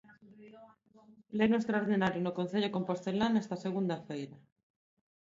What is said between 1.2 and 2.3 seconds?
Pleno extraordinario